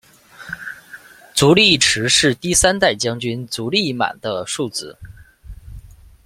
[1.35, 4.97] 足利义持是第三代将军足利义满的庶子。